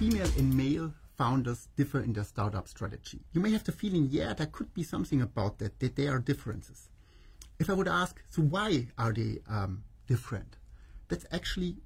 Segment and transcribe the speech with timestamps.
[0.00, 3.20] female and male founders differ in their startup strategy.
[3.34, 6.18] You may have the feeling, yeah, there could be something about that, that there are
[6.18, 6.88] differences.
[7.58, 10.56] If I would ask, so why are they um, different?
[11.08, 11.76] That's actually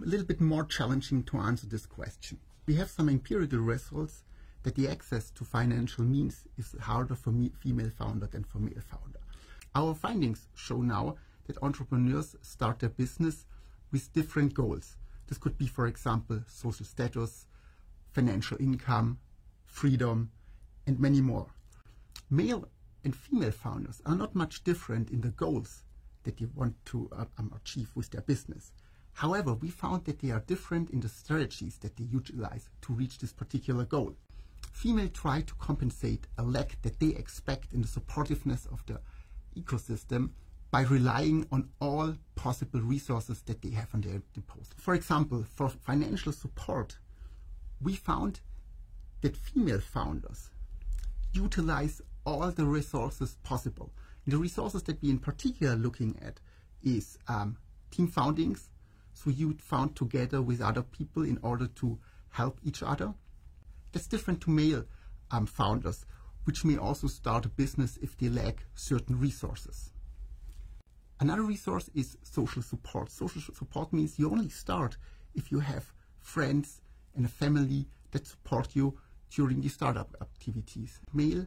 [0.00, 2.38] a little bit more challenging to answer this question.
[2.66, 4.22] We have some empirical results
[4.62, 8.84] that the access to financial means is harder for me, female founder than for male
[8.88, 9.18] founder.
[9.74, 11.16] Our findings show now
[11.48, 13.44] that entrepreneurs start their business
[13.90, 14.94] with different goals.
[15.28, 17.46] This could be, for example, social status,
[18.10, 19.18] financial income,
[19.66, 20.30] freedom,
[20.86, 21.46] and many more.
[22.30, 22.66] Male
[23.04, 25.84] and female founders are not much different in the goals
[26.24, 27.24] that they want to uh,
[27.54, 28.72] achieve with their business.
[29.12, 33.18] However, we found that they are different in the strategies that they utilize to reach
[33.18, 34.14] this particular goal.
[34.72, 39.00] Female try to compensate a lack that they expect in the supportiveness of the
[39.56, 40.30] ecosystem
[40.70, 44.74] by relying on all possible resources that they have on their disposal.
[44.76, 46.98] For example, for financial support,
[47.80, 48.40] we found
[49.22, 50.50] that female founders
[51.32, 53.90] utilize all the resources possible.
[54.24, 56.40] And the resources that we in particular looking at
[56.82, 57.56] is um,
[57.90, 58.68] team foundings.
[59.14, 61.98] So you found together with other people in order to
[62.30, 63.14] help each other.
[63.92, 64.84] That's different to male
[65.30, 66.04] um, founders,
[66.44, 69.92] which may also start a business if they lack certain resources.
[71.20, 73.10] Another resource is social support.
[73.10, 74.96] Social support means you only start
[75.34, 76.80] if you have friends
[77.16, 78.96] and a family that support you
[79.30, 81.00] during the startup activities.
[81.12, 81.46] Male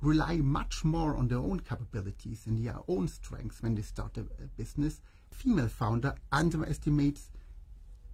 [0.00, 4.22] rely much more on their own capabilities and their own strengths when they start a,
[4.56, 5.02] business.
[5.30, 7.30] Female founder underestimates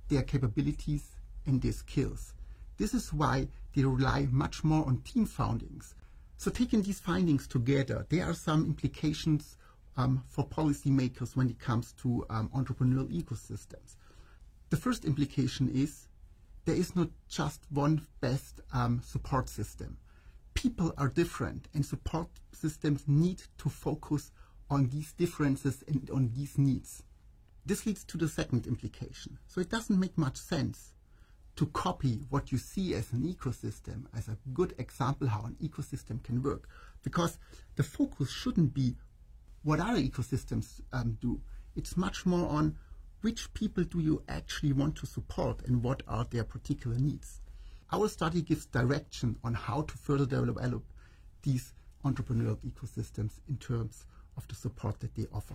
[0.09, 1.17] their capabilities
[1.47, 2.35] and their skills.
[2.77, 5.95] This is why they rely much more on team foundings.
[6.37, 9.57] So taking these findings together, there are some implications
[9.97, 13.97] um, for policymakers when it comes to um, entrepreneurial ecosystems.
[14.71, 16.09] The first implication is
[16.65, 19.99] there is not just one best um, support system.
[20.55, 24.31] People are different, and support systems need to focus
[24.71, 27.03] on these differences and on these needs.
[27.67, 29.39] This leads to the second implication.
[29.49, 30.93] So it doesn't make much sense
[31.57, 36.23] to copy what you see as an ecosystem as a good example how an ecosystem
[36.23, 36.67] can work
[37.03, 37.39] because
[37.77, 38.95] the focus shouldn't be
[39.63, 41.41] what other ecosystems um, do.
[41.77, 42.77] It's much more on
[43.23, 47.41] which people do you actually want to support and what are their particular needs.
[47.93, 50.85] Our study gives direction on how to further develop
[51.43, 51.73] these
[52.05, 54.07] entrepreneurial ecosystems in terms
[54.37, 55.55] of the support that they offer.